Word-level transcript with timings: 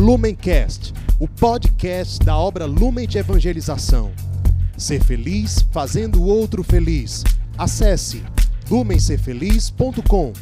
Lumencast, 0.00 0.94
o 1.20 1.28
podcast 1.28 2.24
da 2.24 2.34
obra 2.34 2.64
Lumen 2.64 3.06
de 3.06 3.18
Evangelização. 3.18 4.10
Ser 4.74 5.04
feliz 5.04 5.60
fazendo 5.70 6.22
o 6.22 6.26
outro 6.26 6.64
feliz. 6.64 7.22
Acesse 7.58 8.22
lumencerfeliz.com. 8.70 10.32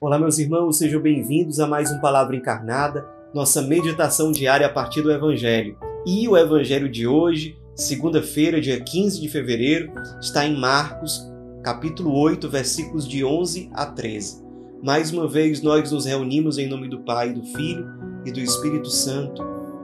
Olá, 0.00 0.20
meus 0.20 0.38
irmãos, 0.38 0.78
sejam 0.78 1.02
bem-vindos 1.02 1.58
a 1.58 1.66
mais 1.66 1.90
um 1.90 1.98
Palavra 1.98 2.36
Encarnada, 2.36 3.04
nossa 3.34 3.60
meditação 3.60 4.30
diária 4.30 4.68
a 4.68 4.72
partir 4.72 5.02
do 5.02 5.10
Evangelho. 5.10 5.76
E 6.06 6.28
o 6.28 6.36
Evangelho 6.36 6.88
de 6.88 7.08
hoje, 7.08 7.58
segunda-feira, 7.74 8.60
dia 8.60 8.80
15 8.80 9.20
de 9.20 9.28
fevereiro, 9.28 9.92
está 10.20 10.46
em 10.46 10.56
Marcos, 10.56 11.28
capítulo 11.64 12.16
8, 12.16 12.48
versículos 12.48 13.08
de 13.08 13.24
11 13.24 13.68
a 13.74 13.84
13. 13.84 14.46
Mais 14.80 15.10
uma 15.10 15.26
vez 15.26 15.60
nós 15.60 15.90
nos 15.90 16.04
reunimos 16.06 16.56
em 16.56 16.68
nome 16.68 16.88
do 16.88 17.00
Pai, 17.00 17.32
do 17.32 17.42
Filho 17.42 17.98
e 18.28 18.32
do 18.32 18.40
Espírito 18.40 18.90
Santo. 18.90 19.42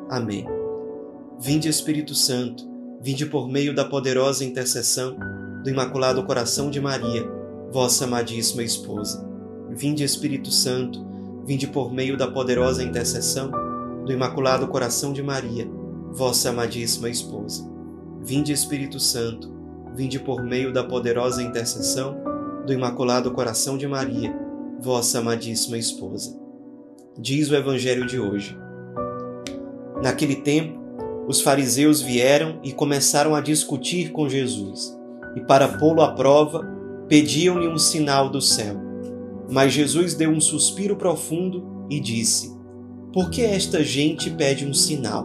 Amém. 0.09 0.46
Vinde, 1.41 1.69
Espírito 1.69 2.14
Santo, 2.14 2.69
vinde 3.00 3.27
por 3.27 3.48
meio 3.48 3.74
da 3.74 3.84
poderosa 3.84 4.45
intercessão 4.45 5.16
do 5.62 5.70
Imaculado 5.70 6.23
Coração 6.24 6.70
de 6.70 6.80
Maria, 6.80 7.27
vossa 7.72 8.05
amadíssima 8.05 8.62
esposa. 8.62 9.27
Vinde, 9.70 10.05
Espírito 10.05 10.50
Santo, 10.50 11.05
vinde 11.45 11.66
por 11.66 11.92
meio 11.92 12.16
da 12.16 12.30
poderosa 12.30 12.83
intercessão 12.83 13.50
do 14.05 14.12
Imaculado 14.12 14.69
Coração 14.69 15.12
de 15.12 15.22
Maria, 15.22 15.66
vossa 16.12 16.50
amadíssima 16.50 17.08
esposa. 17.08 17.66
Vinde, 18.22 18.52
Espírito 18.52 19.00
Santo, 19.00 19.52
vinde 19.95 20.19
por 20.20 20.42
meio 20.42 20.72
da 20.72 20.84
poderosa 20.84 21.42
intercessão 21.42 22.16
do 22.66 22.72
Imaculado 22.72 23.33
Coração 23.33 23.78
de 23.78 23.88
Maria, 23.88 24.34
vossa 24.80 25.19
amadíssima 25.19 25.78
esposa. 25.78 26.44
Diz 27.16 27.48
o 27.48 27.54
Evangelho 27.54 28.06
de 28.06 28.18
hoje. 28.18 28.59
Naquele 30.02 30.34
tempo, 30.34 30.80
os 31.28 31.41
fariseus 31.41 32.02
vieram 32.02 32.58
e 32.64 32.72
começaram 32.72 33.36
a 33.36 33.41
discutir 33.41 34.11
com 34.11 34.28
Jesus, 34.28 34.98
e 35.36 35.41
para 35.41 35.69
pô-lo 35.69 36.02
à 36.02 36.11
prova, 36.12 36.69
pediam-lhe 37.08 37.69
um 37.69 37.78
sinal 37.78 38.28
do 38.28 38.41
céu. 38.41 38.77
Mas 39.48 39.72
Jesus 39.72 40.14
deu 40.14 40.28
um 40.28 40.41
suspiro 40.41 40.97
profundo 40.97 41.86
e 41.89 42.00
disse: 42.00 42.52
Por 43.12 43.30
que 43.30 43.42
esta 43.42 43.84
gente 43.84 44.28
pede 44.30 44.67
um 44.67 44.74
sinal? 44.74 45.24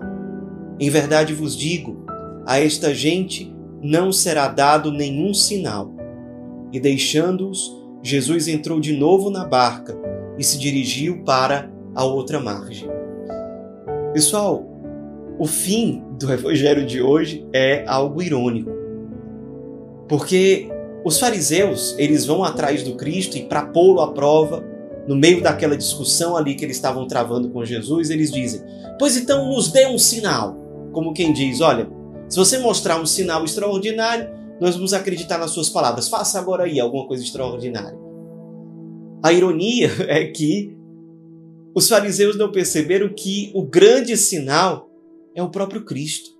Em 0.80 0.92
verdade 0.92 1.33
vos 1.33 1.58
digo, 1.58 2.05
a 2.45 2.59
esta 2.59 2.94
gente 2.94 3.52
não 3.81 4.11
será 4.11 4.47
dado 4.47 4.92
nenhum 4.92 5.33
sinal. 5.33 5.92
E 6.71 6.80
deixando-os, 6.80 7.75
Jesus 8.03 8.47
entrou 8.47 8.80
de 8.80 8.95
novo 8.95 9.31
na 9.31 9.44
barca 9.44 9.97
e 10.38 10.44
se 10.44 10.59
dirigiu 10.59 11.23
para 11.23 11.78
a 11.95 12.04
outra 12.04 12.40
margem. 12.40 12.90
Pessoal, 14.14 14.66
o 15.38 15.45
fim 15.45 16.04
do 16.20 16.32
evangelho 16.32 16.86
de 16.86 17.02
hoje 17.02 17.48
é 17.54 17.86
algo 17.88 18.22
irônico. 18.22 18.72
Porque 20.08 20.70
os 21.06 21.20
fariseus, 21.20 21.95
eles 21.98 22.26
vão 22.26 22.44
atrás 22.44 22.84
do 22.84 22.95
Cristo 22.95 23.38
e 23.38 23.44
para 23.44 23.66
pô-lo 23.66 24.02
à 24.02 24.12
prova, 24.12 24.64
no 25.08 25.16
meio 25.16 25.42
daquela 25.42 25.78
discussão 25.78 26.36
ali 26.36 26.56
que 26.56 26.66
eles 26.66 26.76
estavam 26.76 27.08
travando 27.08 27.50
com 27.50 27.64
Jesus, 27.64 28.10
eles 28.10 28.32
dizem: 28.32 28.62
"Pois 28.98 29.16
então 29.16 29.50
nos 29.50 29.72
dê 29.72 29.88
um 29.88 29.98
sinal". 29.98 30.58
Como 30.92 31.14
quem 31.14 31.32
diz: 31.32 31.62
"Olha, 31.62 31.90
se 32.28 32.38
você 32.38 32.58
mostrar 32.58 33.00
um 33.00 33.06
sinal 33.06 33.44
extraordinário, 33.45 34.30
nós 34.60 34.76
vamos 34.76 34.94
acreditar 34.94 35.38
nas 35.38 35.52
suas 35.52 35.70
palavras. 35.70 36.10
Faça 36.10 36.38
agora 36.38 36.66
aí 36.66 36.80
alguma 36.80 37.08
coisa 37.08 37.23
extraordinária. 37.23 37.98
A 39.23 39.32
ironia 39.32 39.90
é 40.08 40.26
que 40.26 40.78
os 41.73 41.88
fariseus 41.88 42.38
não 42.38 42.52
perceberam 42.52 43.09
que 43.09 43.52
o 43.53 43.64
grande 43.64 44.17
sinal 44.17 44.89
é 45.36 45.44
o 45.44 45.50
próprio 45.50 45.86
Cristo. 45.86 46.31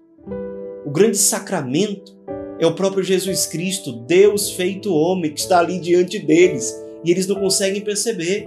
O 0.86 0.90
grande 0.92 1.18
sacramento 1.18 2.18
é 2.60 2.66
o 2.66 2.74
próprio 2.74 3.04
Jesus 3.04 3.46
Cristo, 3.46 3.92
Deus 4.08 4.52
feito 4.52 4.94
homem, 4.94 5.32
que 5.32 5.40
está 5.40 5.60
ali 5.60 5.80
diante 5.80 6.20
deles. 6.20 6.76
E 7.06 7.12
eles 7.12 7.28
não 7.28 7.36
conseguem 7.36 7.82
perceber. 7.82 8.46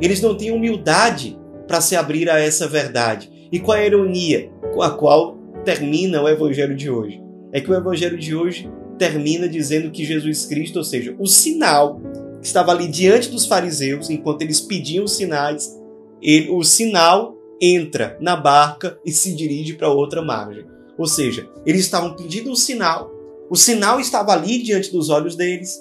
Eles 0.00 0.20
não 0.20 0.36
têm 0.36 0.50
humildade 0.50 1.38
para 1.66 1.80
se 1.80 1.96
abrir 1.96 2.28
a 2.28 2.38
essa 2.38 2.66
verdade. 2.66 3.30
E 3.50 3.60
qual 3.60 3.78
é 3.78 3.82
a 3.82 3.86
ironia 3.86 4.50
com 4.74 4.82
a 4.82 4.90
qual 4.90 5.38
termina 5.64 6.20
o 6.20 6.28
evangelho 6.28 6.76
de 6.76 6.90
hoje? 6.90 7.22
É 7.52 7.60
que 7.60 7.70
o 7.70 7.74
evangelho 7.74 8.18
de 8.18 8.34
hoje 8.34 8.68
termina 8.98 9.48
dizendo 9.48 9.90
que 9.90 10.04
Jesus 10.04 10.44
Cristo, 10.46 10.76
ou 10.76 10.84
seja, 10.84 11.14
o 11.18 11.26
sinal 11.26 12.00
que 12.40 12.46
estava 12.46 12.72
ali 12.72 12.88
diante 12.88 13.30
dos 13.30 13.46
fariseus, 13.46 14.10
enquanto 14.10 14.42
eles 14.42 14.60
pediam 14.60 15.06
sinais, 15.06 15.74
ele, 16.24 16.50
o 16.50 16.64
sinal 16.64 17.36
entra 17.60 18.16
na 18.20 18.34
barca 18.34 18.98
e 19.04 19.12
se 19.12 19.34
dirige 19.34 19.74
para 19.74 19.88
outra 19.88 20.22
margem. 20.22 20.66
Ou 20.96 21.06
seja, 21.06 21.48
eles 21.66 21.82
estavam 21.82 22.14
pedindo 22.16 22.50
um 22.50 22.56
sinal, 22.56 23.14
o 23.50 23.56
sinal 23.56 24.00
estava 24.00 24.32
ali 24.32 24.62
diante 24.62 24.90
dos 24.90 25.10
olhos 25.10 25.36
deles 25.36 25.78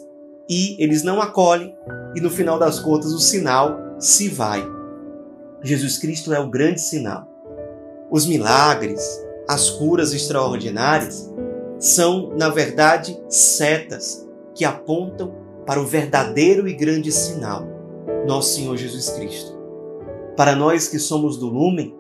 e 0.50 0.76
eles 0.84 1.02
não 1.02 1.22
acolhem, 1.22 1.74
e 2.16 2.20
no 2.20 2.30
final 2.30 2.60
das 2.60 2.80
contas 2.80 3.14
o 3.14 3.20
sinal 3.20 3.80
se 3.98 4.28
vai. 4.28 4.64
Jesus 5.64 5.98
Cristo 5.98 6.34
é 6.34 6.40
o 6.40 6.50
grande 6.50 6.82
sinal. 6.82 7.26
Os 8.12 8.26
milagres, 8.26 9.02
as 9.48 9.70
curas 9.70 10.14
extraordinárias 10.14 11.32
são, 11.80 12.34
na 12.38 12.50
verdade, 12.50 13.18
setas 13.30 14.28
que 14.54 14.66
apontam 14.66 15.34
para 15.66 15.82
o 15.82 15.86
verdadeiro 15.86 16.68
e 16.68 16.74
grande 16.74 17.12
sinal, 17.12 17.66
nosso 18.28 18.56
Senhor 18.56 18.76
Jesus 18.76 19.10
Cristo. 19.12 19.63
Para 20.36 20.56
nós 20.56 20.88
que 20.88 20.98
somos 20.98 21.38
do 21.38 21.48
Lumen, 21.48 21.96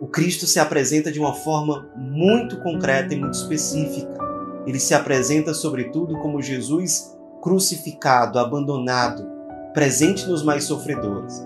o 0.00 0.08
Cristo 0.08 0.46
se 0.46 0.58
apresenta 0.58 1.12
de 1.12 1.20
uma 1.20 1.32
forma 1.32 1.88
muito 1.96 2.60
concreta 2.60 3.14
e 3.14 3.20
muito 3.20 3.34
específica. 3.34 4.18
Ele 4.66 4.80
se 4.80 4.94
apresenta, 4.94 5.54
sobretudo, 5.54 6.18
como 6.18 6.42
Jesus 6.42 7.16
crucificado, 7.40 8.38
abandonado, 8.38 9.24
presente 9.72 10.26
nos 10.26 10.42
mais 10.42 10.64
sofredores. 10.64 11.40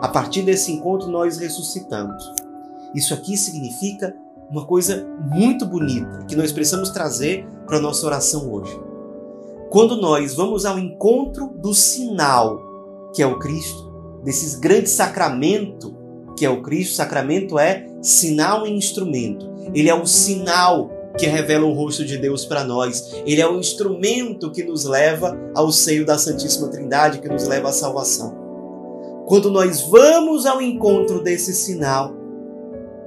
A 0.00 0.08
partir 0.08 0.42
desse 0.42 0.72
encontro, 0.72 1.08
nós 1.08 1.38
ressuscitamos. 1.38 2.24
Isso 2.92 3.14
aqui 3.14 3.36
significa 3.36 4.16
uma 4.50 4.66
coisa 4.66 5.06
muito 5.20 5.64
bonita 5.64 6.24
que 6.26 6.34
nós 6.34 6.50
precisamos 6.50 6.90
trazer 6.90 7.46
para 7.64 7.78
a 7.78 7.80
nossa 7.80 8.04
oração 8.06 8.52
hoje. 8.52 8.76
Quando 9.70 10.00
nós 10.00 10.34
vamos 10.34 10.66
ao 10.66 10.80
encontro 10.80 11.48
do 11.56 11.72
sinal, 11.72 12.60
que 13.14 13.22
é 13.22 13.26
o 13.26 13.38
Cristo, 13.38 13.89
desses 14.24 14.54
grandes 14.54 14.92
sacramento, 14.92 15.96
que 16.36 16.44
é 16.44 16.50
o 16.50 16.62
Cristo, 16.62 16.94
sacramento 16.94 17.58
é 17.58 17.86
sinal 18.02 18.66
e 18.66 18.70
instrumento. 18.70 19.50
Ele 19.74 19.88
é 19.88 19.94
o 19.94 20.06
sinal 20.06 20.90
que 21.18 21.26
revela 21.26 21.66
o 21.66 21.72
rosto 21.72 22.04
de 22.04 22.16
Deus 22.16 22.44
para 22.44 22.64
nós. 22.64 23.12
Ele 23.26 23.40
é 23.40 23.48
o 23.48 23.58
instrumento 23.58 24.50
que 24.50 24.62
nos 24.62 24.84
leva 24.84 25.38
ao 25.54 25.70
seio 25.70 26.06
da 26.06 26.18
Santíssima 26.18 26.68
Trindade, 26.68 27.20
que 27.20 27.28
nos 27.28 27.46
leva 27.46 27.68
à 27.68 27.72
salvação. 27.72 28.34
Quando 29.26 29.50
nós 29.50 29.82
vamos 29.82 30.46
ao 30.46 30.60
encontro 30.60 31.22
desse 31.22 31.52
sinal, 31.52 32.14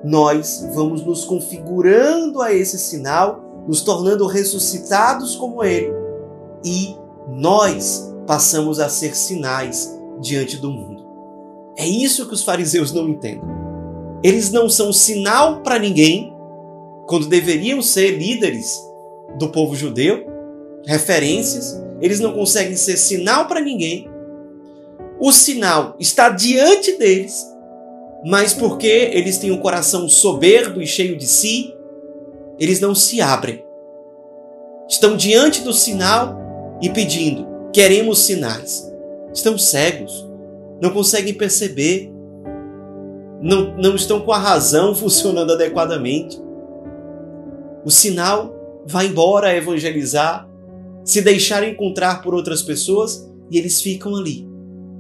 nós 0.04 0.68
vamos 0.74 1.04
nos 1.06 1.26
configurando 1.26 2.42
a 2.42 2.54
esse 2.54 2.78
sinal, 2.78 3.64
nos 3.68 3.82
tornando 3.82 4.28
ressuscitados 4.28 5.36
como 5.36 5.64
ele, 5.64 5.94
e 6.64 6.96
nós 7.28 8.14
passamos 8.28 8.80
a 8.80 8.90
ser 8.90 9.16
sinais 9.16 9.98
diante 10.22 10.58
do 10.58 10.70
mundo. 10.70 11.03
É 11.78 11.88
isso 11.88 12.28
que 12.28 12.34
os 12.34 12.44
fariseus 12.44 12.92
não 12.92 13.08
entendem. 13.10 13.42
Eles 14.24 14.52
não 14.52 14.70
são 14.70 14.94
sinal 14.94 15.62
para 15.62 15.80
ninguém, 15.80 16.34
quando 17.08 17.28
deveriam 17.28 17.82
ser 17.82 18.12
líderes 18.12 18.80
do 19.38 19.50
povo 19.50 19.76
judeu, 19.76 20.26
referências, 20.86 21.82
eles 22.00 22.20
não 22.20 22.34
conseguem 22.34 22.76
ser 22.76 22.98
sinal 22.98 23.48
para 23.48 23.60
ninguém. 23.60 24.10
O 25.20 25.32
sinal 25.32 25.96
está 26.00 26.30
diante 26.30 26.98
deles 26.98 27.54
mas 28.24 28.54
porque 28.54 28.88
eles 28.88 29.38
têm 29.38 29.52
um 29.52 29.58
coração 29.58 30.08
soberbo 30.08 30.82
e 30.82 30.88
cheio 30.88 31.18
de 31.18 31.28
si, 31.28 31.76
eles 32.58 32.80
não 32.80 32.96
se 32.96 33.22
abrem. 33.22 33.64
Estão 34.88 35.18
diante 35.18 35.62
do 35.62 35.74
sinal 35.74 36.38
e 36.82 36.90
pedindo: 36.90 37.46
queremos 37.74 38.20
sinais. 38.20 38.90
Estão 39.34 39.58
cegos, 39.58 40.26
não 40.84 40.90
conseguem 40.90 41.34
perceber, 41.34 42.12
não, 43.42 43.74
não 43.78 43.96
estão 43.96 44.20
com 44.20 44.34
a 44.34 44.38
razão 44.38 44.94
funcionando 44.94 45.54
adequadamente. 45.54 46.38
O 47.86 47.90
sinal 47.90 48.54
vai 48.86 49.08
embora 49.08 49.56
evangelizar, 49.56 50.46
se 51.06 51.22
deixar 51.22 51.66
encontrar 51.66 52.22
por 52.22 52.36
outras 52.36 52.62
pessoas 52.62 53.32
e 53.50 53.58
eles 53.58 53.82
ficam 53.82 54.14
ali, 54.14 54.46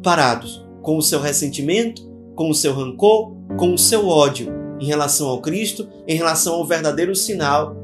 parados, 0.01 0.65
com 0.81 0.97
o 0.97 1.01
seu 1.01 1.19
ressentimento, 1.19 2.01
com 2.33 2.50
o 2.50 2.56
seu 2.56 2.74
rancor, 2.74 3.36
com 3.57 3.74
o 3.74 3.77
seu 3.77 4.07
ódio 4.07 4.53
em 4.79 4.86
relação 4.86 5.27
ao 5.27 5.41
Cristo, 5.41 5.86
em 6.07 6.15
relação 6.15 6.56
ao 6.56 6.65
verdadeiro 6.65 7.13
sinal 7.13 7.75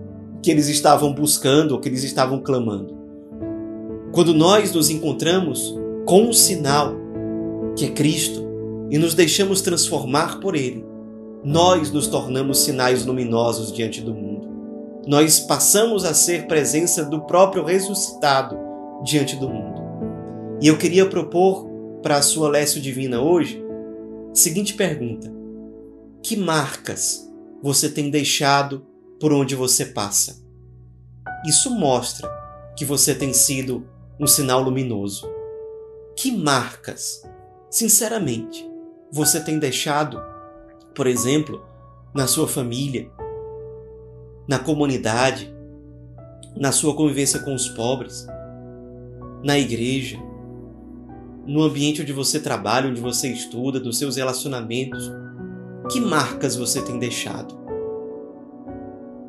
que 0.41 0.49
eles 0.49 0.69
estavam 0.69 1.13
buscando 1.13 1.73
ou 1.73 1.81
que 1.81 1.89
eles 1.89 2.05
estavam 2.05 2.39
clamando. 2.39 2.97
Quando 4.13 4.33
nós 4.33 4.71
nos 4.71 4.89
encontramos 4.89 5.75
com 6.05 6.29
o 6.29 6.33
sinal 6.33 7.08
que 7.79 7.85
é 7.85 7.89
Cristo 7.89 8.45
e 8.91 8.97
nos 8.97 9.13
deixamos 9.13 9.61
transformar 9.61 10.41
por 10.41 10.53
Ele, 10.53 10.85
nós 11.45 11.89
nos 11.91 12.07
tornamos 12.07 12.59
sinais 12.59 13.05
luminosos 13.05 13.71
diante 13.71 14.01
do 14.01 14.13
mundo. 14.13 14.49
Nós 15.07 15.39
passamos 15.39 16.03
a 16.03 16.13
ser 16.13 16.45
presença 16.45 17.05
do 17.05 17.21
próprio 17.21 17.63
ressuscitado 17.63 18.57
diante 19.05 19.37
do 19.37 19.47
mundo. 19.47 19.79
E 20.61 20.67
eu 20.67 20.77
queria 20.77 21.07
propor 21.07 21.65
para 22.03 22.17
a 22.17 22.21
sua 22.21 22.49
Lécio 22.49 22.81
Divina 22.81 23.21
hoje 23.21 23.63
a 24.29 24.35
seguinte 24.35 24.73
pergunta: 24.73 25.31
Que 26.21 26.35
marcas 26.35 27.31
você 27.63 27.87
tem 27.87 28.09
deixado 28.09 28.85
por 29.21 29.31
onde 29.31 29.55
você 29.55 29.85
passa? 29.85 30.43
Isso 31.47 31.69
mostra 31.69 32.29
que 32.75 32.83
você 32.83 33.15
tem 33.15 33.31
sido 33.31 33.87
um 34.19 34.27
sinal 34.27 34.61
luminoso. 34.61 35.25
Que 36.17 36.29
marcas, 36.29 37.23
sinceramente, 37.69 38.69
você 39.11 39.39
tem 39.39 39.59
deixado, 39.59 40.21
por 40.95 41.07
exemplo, 41.07 41.63
na 42.13 42.27
sua 42.27 42.47
família, 42.47 43.09
na 44.47 44.59
comunidade, 44.59 45.53
na 46.55 46.71
sua 46.71 46.95
convivência 46.95 47.39
com 47.39 47.53
os 47.53 47.69
pobres, 47.69 48.27
na 49.43 49.57
igreja, 49.57 50.17
no 51.45 51.63
ambiente 51.63 52.01
onde 52.01 52.13
você 52.13 52.39
trabalha, 52.39 52.89
onde 52.89 53.01
você 53.01 53.27
estuda, 53.29 53.79
nos 53.79 53.97
seus 53.97 54.17
relacionamentos? 54.17 55.11
Que 55.91 55.99
marcas 55.99 56.55
você 56.55 56.81
tem 56.81 56.99
deixado? 56.99 57.57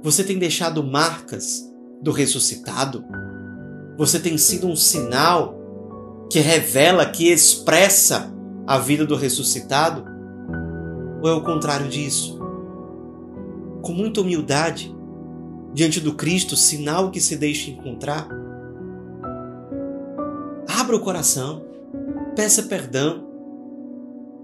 Você 0.03 0.25
tem 0.25 0.39
deixado 0.39 0.83
marcas 0.83 1.71
do 2.03 2.11
ressuscitado? 2.11 3.05
Você 3.97 4.19
tem 4.19 4.37
sido 4.37 4.67
um 4.67 4.77
sinal 4.77 5.60
que 6.31 6.39
revela, 6.39 7.05
que 7.05 7.31
expressa 7.31 8.33
a 8.65 8.79
vida 8.79 9.05
do 9.05 9.17
ressuscitado? 9.17 10.05
Ou 11.21 11.29
é 11.29 11.35
o 11.35 11.43
contrário 11.43 11.89
disso? 11.89 12.39
Com 13.83 13.93
muita 13.93 14.21
humildade, 14.21 14.95
diante 15.75 15.99
do 15.99 16.15
Cristo, 16.15 16.55
sinal 16.55 17.11
que 17.11 17.21
se 17.21 17.37
deixa 17.37 17.71
encontrar? 17.71 18.29
Abra 20.69 20.95
o 20.95 21.01
coração, 21.01 21.65
peça 22.37 22.63
perdão, 22.63 23.27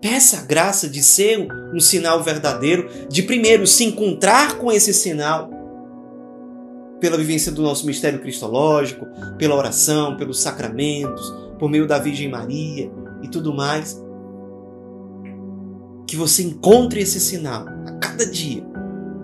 peça 0.00 0.39
a 0.39 0.43
graça 0.43 0.89
de 0.89 1.03
ser 1.05 1.47
um 1.73 1.79
sinal 1.79 2.21
verdadeiro, 2.21 2.89
de 3.09 3.23
primeiro 3.23 3.65
se 3.65 3.85
encontrar 3.85 4.59
com 4.59 4.73
esse 4.73 4.93
sinal 4.93 5.50
pela 7.00 7.17
vivência 7.17 7.53
do 7.53 7.62
nosso 7.62 7.87
mistério 7.87 8.21
cristológico, 8.21 9.06
pela 9.39 9.55
oração, 9.55 10.17
pelos 10.17 10.41
sacramentos, 10.41 11.45
por 11.58 11.70
meio 11.70 11.87
da 11.87 11.99
Virgem 11.99 12.29
Maria 12.29 12.91
e 13.23 13.29
tudo 13.29 13.55
mais. 13.55 14.03
Que 16.06 16.17
você 16.17 16.43
encontre 16.43 17.00
esse 17.00 17.19
sinal 17.20 17.67
a 17.87 17.93
cada 17.93 18.26
dia. 18.26 18.64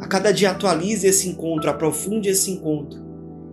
A 0.01 0.07
cada 0.07 0.33
dia 0.33 0.51
atualize 0.51 1.07
esse 1.07 1.29
encontro, 1.29 1.71
aprofunde 1.71 2.29
esse 2.29 2.51
encontro 2.51 3.01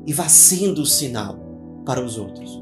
e 0.05 0.13
vá 0.13 0.27
sendo 0.27 0.81
o 0.81 0.85
sinal 0.85 1.37
para 1.85 2.03
os 2.03 2.17
outros. 2.17 2.61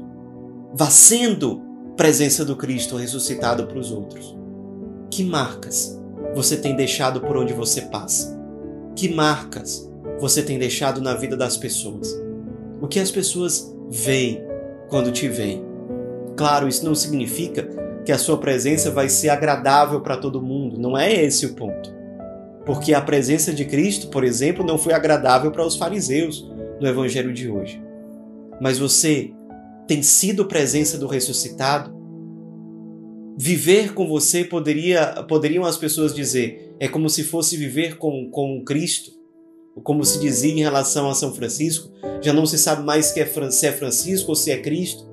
Vá 0.74 0.90
sendo 0.90 1.62
presença 1.96 2.44
do 2.44 2.54
Cristo 2.54 2.96
ressuscitado 2.96 3.66
para 3.66 3.78
os 3.78 3.90
outros. 3.90 4.36
Que 5.10 5.24
marcas 5.24 5.98
você 6.34 6.56
tem 6.56 6.76
deixado 6.76 7.20
por 7.20 7.36
onde 7.36 7.52
você 7.52 7.82
passa? 7.82 8.38
Que 8.94 9.12
marcas 9.12 9.90
você 10.20 10.42
tem 10.42 10.58
deixado 10.58 11.00
na 11.00 11.14
vida 11.14 11.36
das 11.36 11.56
pessoas? 11.56 12.14
O 12.80 12.86
que 12.86 13.00
as 13.00 13.10
pessoas 13.10 13.74
veem 13.88 14.42
quando 14.88 15.10
te 15.10 15.28
veem? 15.28 15.67
Claro, 16.38 16.68
isso 16.68 16.84
não 16.84 16.94
significa 16.94 17.68
que 18.04 18.12
a 18.12 18.16
sua 18.16 18.38
presença 18.38 18.90
vai 18.90 19.08
ser 19.08 19.28
agradável 19.28 20.00
para 20.00 20.16
todo 20.16 20.40
mundo, 20.40 20.78
não 20.78 20.96
é 20.96 21.12
esse 21.12 21.44
o 21.44 21.54
ponto. 21.54 21.92
Porque 22.64 22.94
a 22.94 23.00
presença 23.00 23.52
de 23.52 23.64
Cristo, 23.64 24.08
por 24.08 24.22
exemplo, 24.22 24.64
não 24.64 24.78
foi 24.78 24.92
agradável 24.92 25.50
para 25.50 25.66
os 25.66 25.76
fariseus 25.76 26.48
no 26.80 26.86
evangelho 26.86 27.32
de 27.32 27.50
hoje. 27.50 27.82
Mas 28.60 28.78
você 28.78 29.32
tem 29.86 30.00
sido 30.00 30.46
presença 30.46 30.96
do 30.96 31.08
ressuscitado? 31.08 31.92
Viver 33.36 33.92
com 33.92 34.06
você 34.06 34.44
poderia, 34.44 35.24
poderiam 35.28 35.64
as 35.64 35.76
pessoas 35.76 36.14
dizer, 36.14 36.74
é 36.78 36.86
como 36.86 37.10
se 37.10 37.24
fosse 37.24 37.56
viver 37.56 37.98
com, 37.98 38.30
com 38.30 38.62
Cristo 38.64 39.18
como 39.82 40.04
se 40.04 40.18
dizia 40.18 40.52
em 40.52 40.60
relação 40.60 41.08
a 41.08 41.14
São 41.14 41.32
Francisco, 41.32 41.90
já 42.20 42.32
não 42.32 42.46
se 42.46 42.58
sabe 42.58 42.84
mais 42.84 43.06
se 43.06 43.20
é, 43.20 43.22
é 43.22 43.72
Francisco 43.72 44.30
ou 44.30 44.34
se 44.34 44.50
é 44.50 44.58
Cristo, 44.58 45.06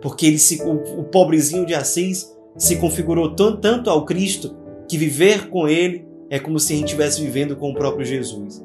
porque 0.00 0.26
ele 0.26 0.38
se, 0.38 0.62
o, 0.62 1.00
o 1.00 1.04
pobrezinho 1.04 1.66
de 1.66 1.74
Assis 1.74 2.34
se 2.56 2.76
configurou 2.76 3.34
tanto 3.34 3.90
ao 3.90 4.04
Cristo 4.04 4.56
que 4.88 4.98
viver 4.98 5.48
com 5.48 5.68
ele 5.68 6.06
é 6.28 6.38
como 6.38 6.58
se 6.58 6.72
a 6.72 6.76
gente 6.76 6.86
estivesse 6.86 7.20
vivendo 7.20 7.56
com 7.56 7.70
o 7.70 7.74
próprio 7.74 8.04
Jesus. 8.04 8.64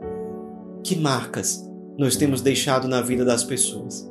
Que 0.84 0.96
marcas 0.96 1.68
nós 1.98 2.16
temos 2.16 2.42
deixado 2.42 2.88
na 2.88 3.02
vida 3.02 3.26
das 3.26 3.44
pessoas? 3.44 4.10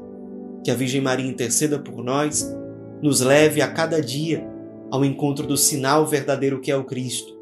Que 0.64 0.70
a 0.70 0.74
Virgem 0.74 1.00
Maria 1.00 1.26
interceda 1.30 1.78
por 1.78 2.02
nós, 2.02 2.52
nos 3.02 3.20
leve 3.20 3.60
a 3.60 3.70
cada 3.70 4.00
dia 4.00 4.48
ao 4.90 5.04
encontro 5.04 5.46
do 5.46 5.56
sinal 5.56 6.06
verdadeiro 6.06 6.60
que 6.60 6.70
é 6.70 6.76
o 6.76 6.84
Cristo 6.84 7.34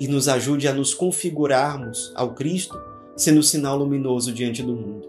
e 0.00 0.06
nos 0.06 0.28
ajude 0.28 0.68
a 0.68 0.72
nos 0.72 0.94
configurarmos 0.94 2.12
ao 2.14 2.34
Cristo, 2.34 2.80
sendo 3.16 3.42
sinal 3.42 3.78
luminoso 3.78 4.32
diante 4.32 4.62
do 4.62 4.74
mundo. 4.74 5.08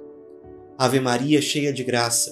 Ave 0.78 1.00
Maria, 1.00 1.42
cheia 1.42 1.72
de 1.72 1.84
graça, 1.84 2.32